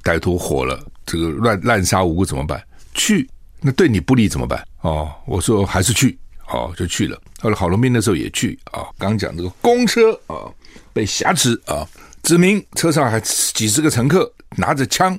[0.09, 2.59] 歹徒火了，这个乱滥杀无辜怎么办？
[2.95, 3.29] 去，
[3.61, 4.65] 那对你不利怎么办？
[4.81, 6.17] 哦，我说还是去，
[6.47, 7.21] 哦，就去了。
[7.39, 10.49] 后来郝龙斌那时候也去啊，刚讲这个公车啊
[10.91, 11.85] 被挟持啊，
[12.23, 15.17] 指明车上还几十个乘客拿着枪，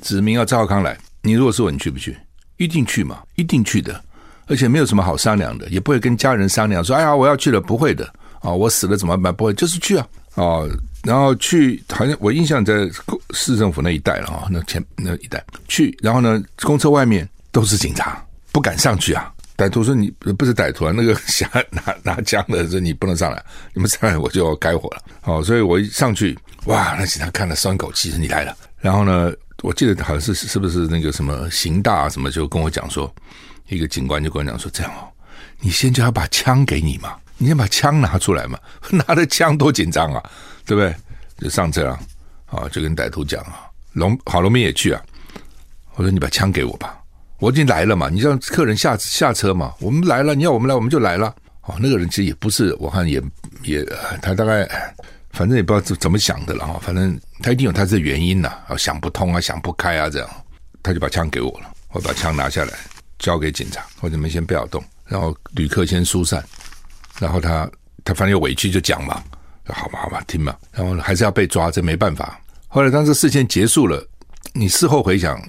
[0.00, 0.96] 指明要赵康来。
[1.20, 2.16] 你如果是我，你去不去？
[2.56, 4.02] 一定去嘛，一定去的，
[4.46, 9.34] 而且没有什么好商量的，也不会跟家人商量说，哎呀，我要去了，不会的啊，我死了怎么办？
[9.34, 10.64] 不会，就是去啊，啊。
[11.02, 12.88] 然后去，好像我印象在
[13.30, 19.32] 市政府那一带了啊，那前那一带去，然后呢，公车外面都是警察，不敢上去啊。
[19.54, 28.56] 歹徒说：“你不是歹徒啊，那个想拿拿枪的说你不能上来，你们上来我就要开火了。”哦，所以我一上去，哇，那警察看了松口气，你来了。
[28.80, 29.30] 然后呢，
[29.62, 33.12] 我记得好像是是不是那个什么刑大什么，就跟我讲说，
[33.68, 35.06] 一个警官就跟我讲说，这样哦，
[35.60, 38.58] 你先叫他把枪给你嘛，你先把枪拿出来嘛，
[38.90, 40.22] 拿着枪多紧张啊。
[40.66, 40.94] 对不对？
[41.38, 42.00] 就上车啊，
[42.46, 45.02] 啊，就跟歹徒讲啊，龙郝龙斌也去啊。
[45.94, 46.98] 我说你把枪给我吧，
[47.38, 51.34] 我已经来了嘛，你让客人下下车嘛，我们来了，你要我们来，我们就来了。
[51.62, 53.22] 哦，那个人其实也不是，我看也
[53.62, 53.84] 也，
[54.20, 54.68] 他大概
[55.30, 60.28] 反正也不知道怎怎么想的了哈，反正他一定有他的原因呐，啊，想不通啊，想不开啊，这样，
[60.82, 62.72] 他就把枪给我了，我把枪拿下来
[63.18, 66.44] 交给警察，或者你们先不要动，然后旅客先疏散，
[67.20, 67.70] 然后他
[68.04, 69.22] 他反正有委屈就讲嘛。
[69.68, 72.40] 好吧，好吧，听嘛，然后还是要被抓，这没办法。
[72.68, 74.04] 后来当这事件结束了，
[74.52, 75.40] 你事后回想，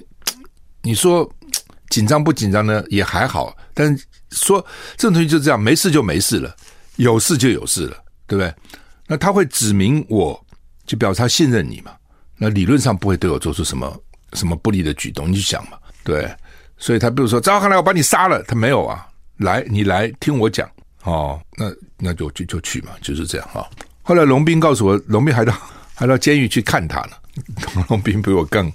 [0.82, 1.30] 你说
[1.90, 2.84] 紧张不紧张呢？
[2.90, 3.56] 也还好。
[3.74, 3.98] 但
[4.32, 4.64] 说
[4.98, 6.56] 这种东西就这样，没事就没事了，
[6.98, 7.98] 有事就有事了，
[8.28, 8.54] 对不对？
[9.08, 10.40] 那他会指明我，
[10.86, 11.92] 就表示他信任你嘛。
[12.38, 13.98] 那理论上不会对我做出什么
[14.34, 16.30] 什么不利的举动，你去想嘛，对。
[16.78, 20.70] 所以他比如说，赵康来，我把你杀了，他没有啊，来，你来听我讲，
[21.04, 23.66] 哦，那那就就就去嘛，就是这样哈。
[24.04, 25.54] 后来龙斌告诉我，龙斌还到
[25.96, 27.12] 还到监狱去看他呢。
[27.90, 28.72] 龙斌比我更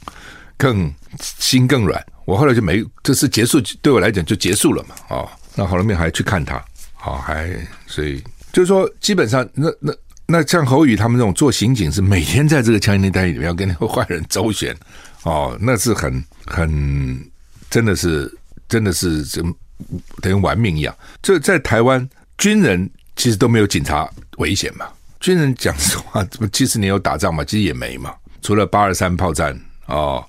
[0.57, 2.05] 更心更软。
[2.25, 4.95] 我后来就没这事结束，对我来讲就结束了嘛。
[5.09, 6.63] 哦，那郝龙斌还去看他，
[6.95, 7.49] 好、哦、还
[7.87, 9.95] 所以就是说，基本上那那
[10.27, 14.77] 那像侯宇他们这种做刑警是每天在这个枪林弹雨里面要跟那个坏人周旋，
[15.23, 17.31] 哦，那是很很
[17.71, 18.31] 真的是
[18.69, 19.43] 真的是这
[20.21, 20.95] 等于玩命一样。
[21.23, 24.07] 这在台湾军人其实都没有警察
[24.39, 24.87] 危险嘛。
[25.21, 27.45] 军人讲实话，这不七十年有打仗嘛？
[27.45, 30.25] 其实也没嘛，除了八二三炮战哦，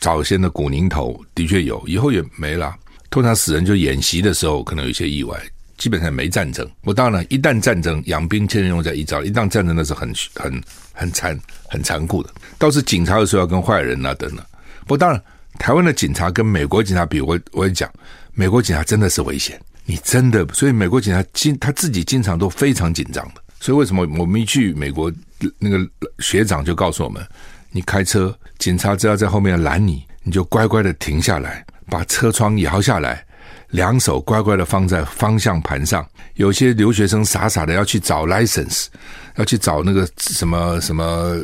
[0.00, 2.74] 早先的古宁头的确有，以后也没了。
[3.10, 5.40] 通常死人就演习的时候可能有一些意外，
[5.78, 6.68] 基本上没战争。
[6.82, 9.22] 我当然一旦战争，养兵千日用在一朝。
[9.22, 12.30] 一旦战争那是很很很残很残酷的。
[12.58, 14.44] 倒是警察的时候要跟坏人啊等等。
[14.86, 15.22] 不当然，
[15.58, 17.90] 台湾的警察跟美国警察比，我我也讲，
[18.34, 19.58] 美国警察真的是危险。
[19.86, 23.43] 你真的，所以美国警察经他自己经常都非常紧张的。
[23.64, 25.10] 所以为什么我们一去美国，
[25.58, 25.78] 那个
[26.18, 27.26] 学长就告诉我们：
[27.70, 33.24] 你开车，警察只要在后面拦你，你就乖乖的停下来，把车窗摇下来，
[33.70, 36.06] 两手乖乖的放在方向盘上。
[36.34, 38.88] 有些留学生傻傻的要去找 license，
[39.36, 41.34] 要去找那个什么什么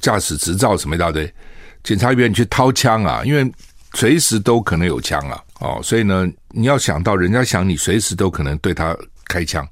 [0.00, 1.30] 驾驶执照什么一大堆，
[1.84, 3.52] 警察员你去掏枪啊，因为
[3.92, 5.44] 随时都可能有枪啊。
[5.60, 9.68] 哦，所以呢，你要想到人家想你随时都可能对他开枪，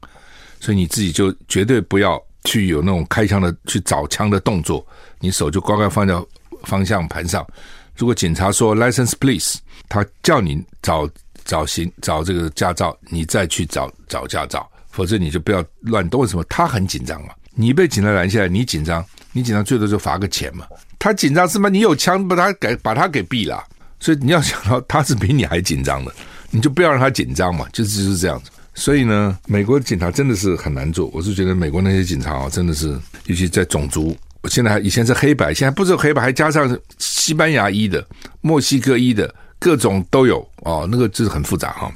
[0.64, 4.82] 所以你自己就绝对不要去有那种开枪的去找枪的动作，
[5.20, 6.14] 你手就乖乖放在
[6.62, 7.46] 方向盘上。
[7.94, 9.58] 如果警察说 “license please”，
[9.90, 11.06] 他叫你找
[11.44, 16.22] 找行找这个驾照，你再去找找驾照，否则你就不要乱动。
[16.22, 16.42] 为什么？
[16.44, 20.66] 他很紧张嘛，你被警察拦下来，你紧张，你紧张最多就罚个钱嘛。
[20.98, 21.68] 他紧张是吗？
[21.68, 23.62] 你有枪，把他给把他给毙了。
[24.00, 26.14] 所以你要想到他是比你还紧张的，
[26.48, 28.50] 你就不要让他紧张嘛，就是就是这样子。
[28.74, 31.08] 所以呢，美国的警察真的是很难做。
[31.12, 32.88] 我是觉得美国那些警察啊，真的是，
[33.26, 34.16] 尤其在种族，
[34.48, 38.04] 现在还以前是黑白，现在不是黑白，还加上西班牙裔的、
[38.40, 40.88] 墨西哥裔的，各种都有哦。
[40.90, 41.92] 那个就是很复杂哈，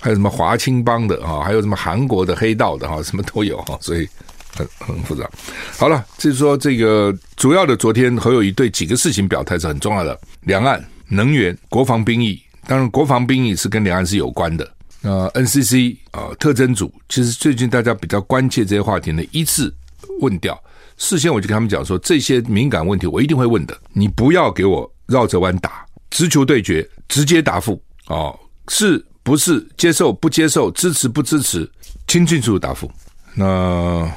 [0.00, 4.08] 还有什么华青帮的啊，还有什么韩国的黑道的哈，什么都有哈，所以
[4.56, 5.28] 很很复杂。
[5.76, 10.82] 好了，就是说这个主要的，昨天侯友宜对几个事情表态是很重要的，两岸。
[11.08, 14.66] 能源、国防兵役，当然国防兵役是跟两岸是有关的。
[15.02, 19.74] 那，NCC 啊、特征组，其实最近大家比较关切这些话题呢，依次
[20.20, 20.58] 问掉。
[20.96, 28.38] 事先我就跟他们讲说，这些敏感问题我一定会问的，你不要给我绕着弯打，直球对决，直接答复哦，
[28.68, 31.68] 是不是接受不接受，支持不支持，
[32.06, 32.90] 清清楚楚答复。
[33.34, 34.08] 那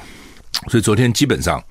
[0.68, 1.62] 所以昨天基本上。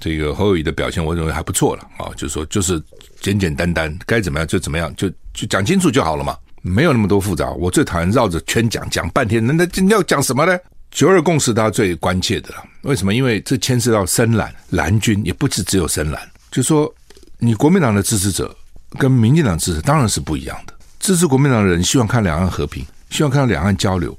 [0.00, 2.78] 这个侯友谊的表现，我认为还不错了啊，就说，就是
[3.22, 7.50] 简简单单，该怎么样就怎么样，就就讲清楚就好了嘛，没有那么多复杂。
[7.50, 10.58] 我最讨厌绕着圈讲，讲半天，那那你要讲什么呢？
[10.90, 12.64] 九二共识，他最关切的了。
[12.82, 13.12] 为什么？
[13.12, 16.20] 因为这牵涉到深蓝蓝军，也不是只有深蓝。
[16.50, 16.92] 就说
[17.38, 18.56] 你国民党的支持者
[18.98, 20.72] 跟民进党支持当然是不一样的。
[21.00, 24.16] 支持国民党的人希望看两岸和平，希望看到两岸交流，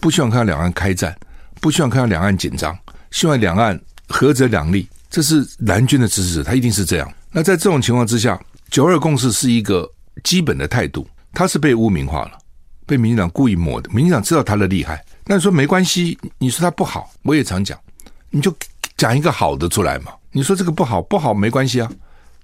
[0.00, 1.14] 不希望看到两岸开战，
[1.60, 2.74] 不希望看到两岸紧张，
[3.10, 3.78] 希望两岸
[4.08, 4.88] 合则两利。
[5.10, 7.12] 这是蓝军的支持者，他一定是这样。
[7.32, 9.86] 那在这种情况之下，九二共识是一个
[10.22, 12.32] 基本的态度，他是被污名化了，
[12.86, 13.90] 被民进党故意抹的。
[13.90, 17.78] 民进党知道他的厉害，那你说没关系，你说他不好，我也常讲，
[18.30, 18.54] 你就
[18.96, 20.12] 讲一个好的出来嘛。
[20.30, 21.90] 你说这个不好，不好没关系啊，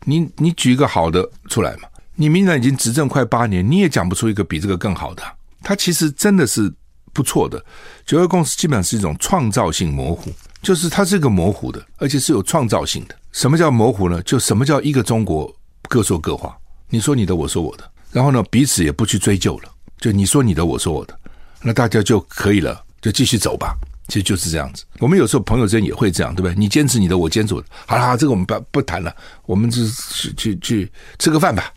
[0.04, 1.88] 你你举一个好的出来嘛。
[2.14, 5.22] 你民进党已经执政快八年，你也讲不出一个比这个更好的。
[5.62, 6.72] 他其实真的是
[7.12, 7.64] 不错的。
[8.04, 10.32] 九二共识基本上是一种创造性模糊。
[10.60, 13.14] 就是它是一个模糊的，而且是有创造性的。
[13.30, 14.20] 什么叫模糊呢？
[14.24, 15.48] 就什么叫一个中国
[15.88, 16.58] 各说各话？
[16.88, 19.70] 你说你的，我说我的，然后呢，彼此也不去追究了。
[19.98, 21.18] 就你说你的，我说我的，
[21.62, 23.76] 那大家就可以了，就继续走吧。
[24.08, 24.84] 其实就是这样子。
[25.00, 26.54] 我们有时候朋友之间也会这样，对不对？
[26.54, 27.66] 你坚持你的，我坚持我的。
[27.86, 31.70] 好了，好这个我们不不谈了，我们就去去去吃个饭吧。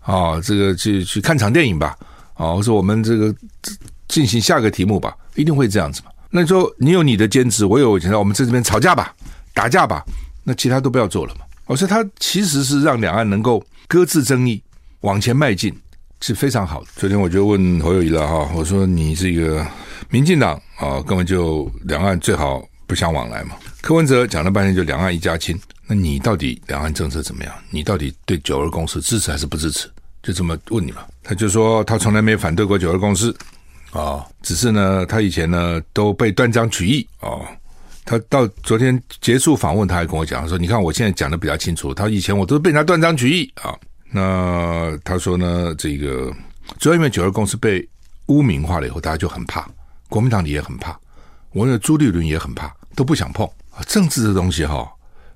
[0.00, 1.96] 啊、哦，这个去去看场电影吧。
[2.34, 3.34] 啊、哦，我说我们这个
[4.06, 6.10] 进行下个题目吧，一定会这样子嘛。
[6.30, 9.14] 那你说你有你的坚持，我有我坚持，我们在这边吵架吧，
[9.54, 10.04] 打架吧，
[10.44, 11.40] 那其他都不要做了嘛。
[11.64, 14.62] 我说他其实是让两岸能够搁置争议，
[15.00, 15.72] 往前迈进
[16.20, 16.88] 是非常好的。
[16.96, 19.66] 昨天我就问侯友宜了哈，我说你这个
[20.10, 23.54] 民进党啊，根本就两岸最好不相往来嘛。
[23.80, 27.54] 柯文哲讲了半天就两岸一家亲，那你到底两岸政策怎么样？
[27.70, 29.88] 你到底对九二共识支持还是不支持？
[30.22, 31.02] 就这么问你嘛。
[31.22, 33.34] 他就说他从来没反对过九二共识。
[33.92, 37.42] 啊、只是呢，他以前呢都被断章取义哦。
[38.04, 41.94] 他到昨天结束访问，他还跟我讲说：“你看，我现在讲的比较清楚。
[41.94, 43.74] 他以前我都被人家断章取义啊、”
[44.10, 46.32] 那他说呢，这个
[46.78, 47.86] 主要因为九二共识被
[48.26, 49.68] 污名化了以后，大家就很怕，
[50.08, 50.98] 国民党里也很怕，
[51.52, 53.48] 我认为朱立伦也很怕，都不想碰。
[53.86, 54.88] 政治的东西哈、哦，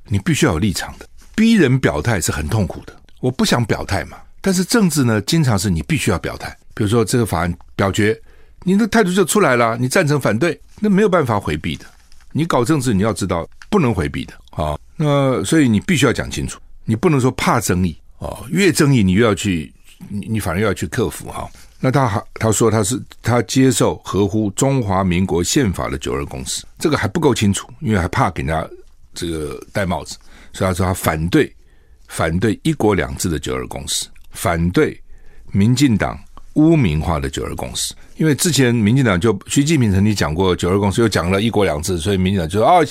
[0.06, 2.96] 你必须要有立场的，逼人表态是很痛苦的。
[3.20, 6.56] 我不想表态嘛，但是政治呢，经常是你必须要表态。
[6.74, 8.20] 比如说这个法案表决。
[8.64, 11.84] 你的态度就出来了，你赞成反对，那没有办法回避的。
[12.30, 14.78] 你搞政治，你要知道不能回避的啊。
[14.94, 19.72] 那所以你必须要讲清楚，你不能说怕争议哦，越争议你越要去，
[20.08, 21.50] 你你反而要去克服哈。
[21.80, 28.64] 那他还他说他是他接受合乎中华民国宪法的九二共识，这个还不够清楚，因为还怕给人家
[29.12, 30.16] 这个戴帽子，
[30.52, 31.52] 所以他说他反对
[32.06, 34.06] 反对一国两制的九二共识。
[34.30, 34.96] 反对
[35.50, 36.16] 民进党
[36.54, 37.92] 污名化的九二共识。
[38.16, 42.86] 因为之前民进党就习近平曾经讲过九二共识，又讲了一国两制，所以民进党就说啊、哦，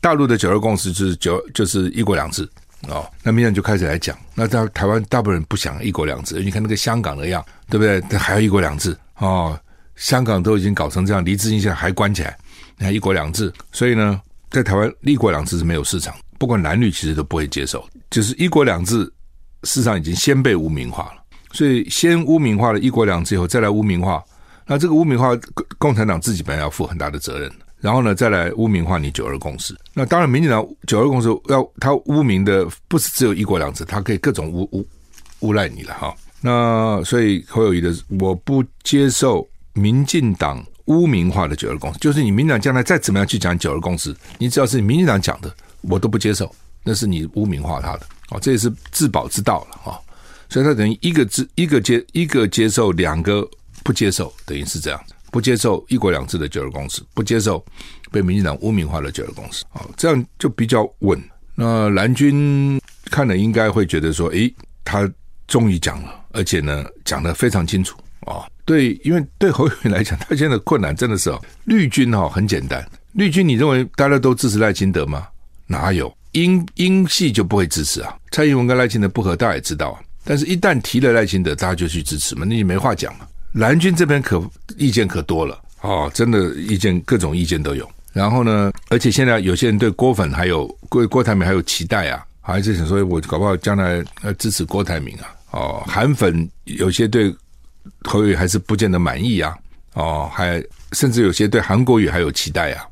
[0.00, 2.48] 大陆的九二共识就是九就是一国两制
[2.88, 3.10] 哦。
[3.22, 8.18] 那民进党就开始来讲，那在台湾大部分人不想一国两制，你看那个香港的样，对不对？
[8.18, 9.58] 还要一国两制哦。
[9.96, 12.36] 香港都已经搞成这样，黎智英现在还关起来，
[12.76, 14.20] 你看一国两制，所以呢，
[14.50, 19.10] 在台湾一国两制是没有市场，不管男女其实都不会接受，就是一国两制
[19.64, 21.22] 市场已经先被污名化了，
[21.52, 24.22] 所以先污名化了一国两制以后再来污名化，
[24.66, 25.30] 那这个污名化
[25.78, 27.50] 共产党自己本来要负很大的责任，
[27.86, 34.84] 然后呢再来污名化你九二共识，那当然民进党九二共识要他污名的不是只有一国两制，他可以各种诬诬
[35.38, 39.46] 诬赖你了哈，那所以侯友宜的我不接受。
[39.78, 46.50] 民进党污名化的九二共识，就是你民进党将来再怎么样去讲九二共识，你只要是民进党讲的，我都不接受，
[46.82, 50.00] 那是你污名化他的哦，这也是自保之道了哈。
[50.48, 53.46] 所以他等于一个接一个接一个接受，两个
[53.84, 54.98] 不接受，等于是这样，
[55.30, 57.64] 不接受一国两制的九二共识，不接受
[58.10, 61.22] 被民进党污名化的九二共识，哦，这样就比较稳。
[61.54, 64.52] 那蓝军看了应该会觉得说，诶，
[64.84, 65.10] 他
[65.46, 68.34] 终于讲了，而且呢讲得非常清楚啊。
[68.34, 75.28] 哦对，因为对侯友宜来讲，他现在的困难真的是哦，绿军哈很简单，绿军你认为大家都支持赖清德吗？
[75.68, 78.16] 哪有英英系就不会支持啊？
[78.32, 80.00] 蔡英文跟赖清德不合，大家也知道啊。
[80.24, 83.28] 但是，一旦提了赖清德，大家就去支持嘛，那你没话讲了。
[83.56, 84.42] 蓝军这边可
[84.76, 87.88] 意见可多了哦，真的意见各种意见都有。
[88.12, 95.34] 然后呢，而且现在有些人对郭粉还有郭郭台铭还有期待啊，还是想说我搞不好将来要支持郭台铭啊。
[95.50, 97.34] 哦，韩粉有些对。
[98.02, 99.56] 侯友宜还是不见得满意啊，
[99.94, 102.84] 哦，还甚至有些对韩国语还有期待啊，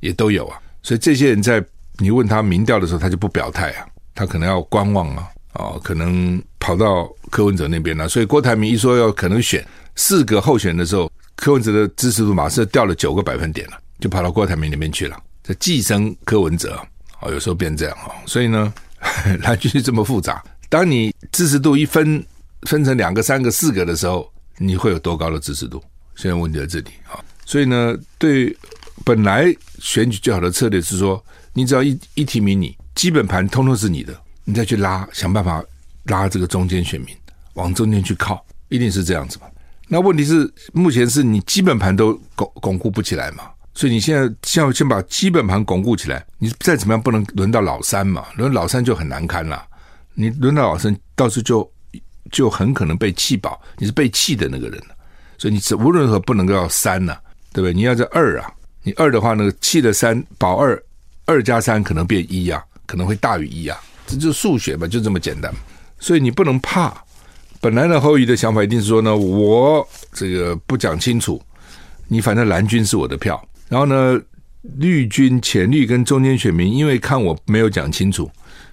[0.00, 0.58] 也都有啊。
[0.82, 1.64] 所以这些人在
[1.98, 8.08] 你问他民调的时候，他就不表态啊，他可能要观望啊，哦，可能跑到柯文哲那边了。
[8.08, 9.64] 所以郭台铭一说要可能选
[10.00, 16.80] 四个候选的时候，柯文哲的支持度马上掉了九个百分点了，就跑到郭台铭那边去了，这寄生柯文哲
[17.20, 18.10] 哦，有时候变这样哦。
[18.24, 18.72] 所以呢，
[19.44, 20.42] 蓝军这么复杂。
[20.70, 22.24] 当你支持度一分
[22.62, 25.82] 分成两个、三个、四个的时候，你会有多高的支持度？
[26.16, 28.56] 现在问题在这里啊，所以呢，对
[29.04, 35.62] 本来选举最好的策略是说，你只要一一提名你，基本盘通通是你的，你再去拉，想办法
[36.04, 37.14] 拉这个中间选民
[37.52, 39.46] 往中间去靠，一定是这样子嘛。
[39.90, 49.62] 那问题是，目前是你基本盘都巩巩固不起来嘛，所以你现在先先把基本盘巩固起来，你再怎么样不能轮到老三嘛，轮老三就很难堪了。
[50.14, 51.72] 你轮到老三，到时候就。
[52.30, 54.80] 就很可能被弃保，你是被弃的那个人，
[55.36, 57.18] 所以你无论如何不能够要三呐、
[57.52, 57.74] 对不对？
[57.74, 58.52] 你要在二啊，
[58.84, 60.80] 你二的话，那个弃的三保二，
[61.24, 63.76] 二加三可能变一啊，可能会大于一啊，
[64.06, 65.52] 这就是数学嘛，就这么简单。
[65.98, 66.94] 所以你不能怕。
[67.60, 71.40] 本来呢，侯友的想法一定是说呢，我这个不讲清楚，
[72.08, 74.20] 你反正蓝军是我的票，然后呢，
[74.78, 78.30] 绿军、浅绿跟中间选民因为看我没有讲清楚，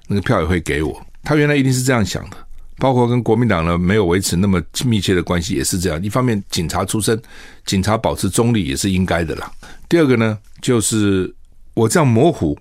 [0.08, 1.06] 那个票也会给我。
[1.24, 2.38] 他原来一定是这样想的。
[2.80, 6.02] 包括跟国民党呢没有维持那么密切的关系，也是这样。
[6.04, 7.20] 一方面，警察出身，
[7.66, 9.52] 警察保持中立也是应该的啦。
[9.90, 11.34] 第二个呢，就是
[11.74, 12.56] 我这样模糊，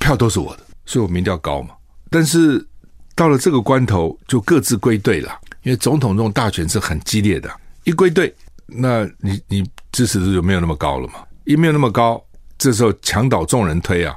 [0.00, 1.70] 票都是我的，所以我民调高嘛。
[2.10, 2.66] 但是
[3.18, 7.50] 到了这个关头，就各自归队了，因为总统这种大权是很激烈的，
[7.82, 8.32] 一归队，
[8.64, 11.14] 那你你支持度就没有那么高了嘛。
[11.42, 12.24] 一没有那么高，
[12.56, 14.16] 这时候墙倒众人推啊，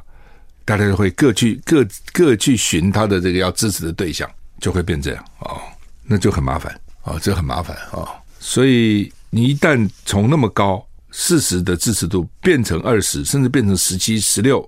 [0.66, 1.84] 大家就会各去各
[2.14, 4.30] 各去寻他的这个要支持的对象。
[4.60, 5.60] 就会变这样、哦，
[6.04, 8.08] 那就很麻烦、哦，这很麻烦、哦。
[8.40, 14.64] 所以你一旦从那么高四十的支持度变成二十，甚至变成十七、十六、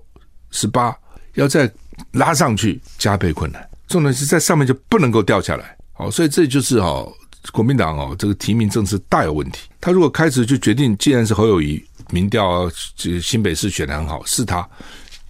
[0.50, 0.92] 十八，
[1.34, 1.72] 要再
[2.10, 3.64] 拉上去加倍困难。
[3.88, 5.76] 重点是在上面就不能够掉下来。
[5.92, 7.12] 好、所以这就是哦，
[7.52, 9.68] 国民党哦，这个提名政治大有问题。
[9.80, 14.68] 他如果开始就决定，既然是侯友宜民调这新北市选的很好，是他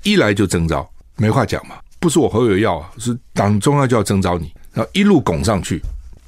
[0.03, 1.77] 一来就征召，没话讲嘛。
[2.01, 5.81] 不是我侯友要，是党中央就要征召你，然后一路拱上去，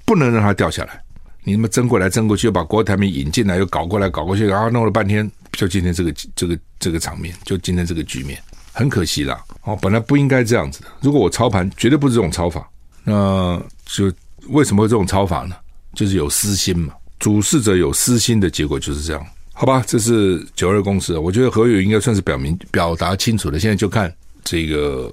[0.05, 1.03] 不能让他掉下来。
[1.45, 8.39] 你们争过来争过去，又把郭台铭引进来，又搞过来搞过去，然后弄了半天，就今天这个这个这个场面，就今天这个局面，
[8.73, 9.39] 很可惜啦。
[9.67, 10.87] 哦，本来不应该这样子的。
[11.03, 12.67] 如果我操盘，绝对不是这种操法。
[13.05, 14.11] 那就
[14.49, 15.55] 为什么会这种操法呢？
[15.95, 16.95] 就是有私心嘛。
[17.19, 19.27] 主事者有私心的结果就是这样。
[19.53, 21.19] 好吧，这是九二共识。
[21.19, 23.59] 我觉得何友应该算是表明表达清楚了。
[23.59, 24.13] 现在就看
[24.43, 25.11] 这个。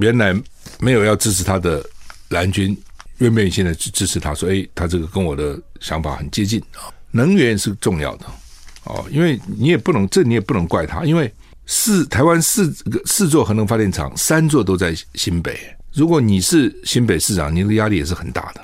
[0.00, 0.32] 原来
[0.78, 1.84] 没有要支持他的
[2.28, 2.68] 蓝军，
[3.16, 4.32] 愿不愿意现在去支持他？
[4.32, 6.86] 说：“哎，他这个跟我的想法很接近啊。
[7.10, 8.26] 能源是重要的
[8.84, 11.28] 哦，因为你也不能，这你也不能怪他，因为
[11.70, 15.60] 四台湾四个四座核能发电厂，三座都在新北。
[15.92, 18.60] 如果你是新北市长，你的压力也是很大的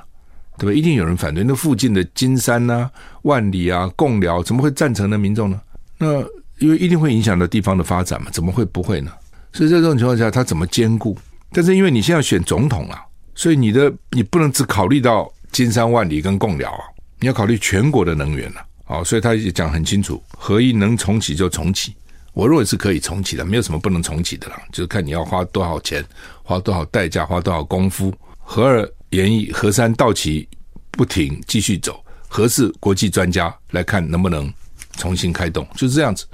[0.59, 0.73] 对吧？
[0.73, 1.45] 一定有人反对。
[1.45, 2.91] 那附近的金山啊、
[3.23, 5.61] 万里啊、贡寮，怎么会赞成的民众呢？
[5.99, 6.21] 那
[6.59, 9.13] 因为一定会影响到地方的发展嘛，怎么会不会呢？
[9.53, 11.17] 所以在这种情况下，他怎么兼顾？
[11.53, 13.03] 但是因为你现在选总统啊，
[13.35, 16.81] 所以你的你不能只考虑到金山万里跟贡寮啊，
[17.21, 19.05] 你要考虑全国的能源了啊。
[19.05, 21.95] 所以他也讲很清楚，核一能重启就重启。
[22.35, 26.05] 我认为是可以重启的，没有什么不能重启的啦，就是看你要花多少钱，
[26.43, 28.13] 花多少代价，花多少功夫。
[28.43, 30.47] 核二延役，核三到期
[30.91, 34.53] 不停继续走，核四国际专家来看能不能
[34.99, 36.27] 重新开动，就是这样子。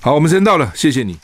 [0.00, 1.16] 好，我们时间到了，谢谢你。